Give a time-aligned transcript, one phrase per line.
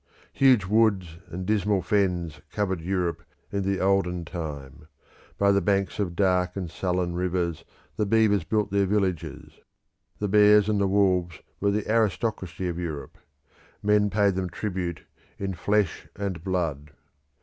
[0.33, 4.87] Huge woods and dismal fens covered Europe in the olden time;
[5.37, 7.63] by the banks of dark and sullen rivers
[7.97, 9.59] the beavers built their villages;
[10.17, 13.19] the bears and the wolves were the aristocracy of Europe;
[13.83, 15.03] men paid them tribute
[15.37, 16.89] in flesh and blood.